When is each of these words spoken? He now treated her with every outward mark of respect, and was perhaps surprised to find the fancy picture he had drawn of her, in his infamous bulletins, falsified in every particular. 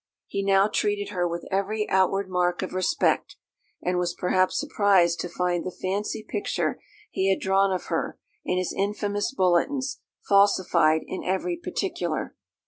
He 0.25 0.43
now 0.43 0.67
treated 0.67 1.09
her 1.09 1.27
with 1.27 1.45
every 1.51 1.87
outward 1.87 2.27
mark 2.27 2.63
of 2.63 2.73
respect, 2.73 3.35
and 3.83 3.99
was 3.99 4.15
perhaps 4.15 4.57
surprised 4.59 5.19
to 5.19 5.29
find 5.29 5.63
the 5.63 5.69
fancy 5.69 6.25
picture 6.27 6.81
he 7.11 7.29
had 7.29 7.39
drawn 7.39 7.71
of 7.71 7.83
her, 7.89 8.17
in 8.43 8.57
his 8.57 8.73
infamous 8.75 9.31
bulletins, 9.31 9.99
falsified 10.27 11.01
in 11.05 11.23
every 11.23 11.55
particular. 11.55 12.35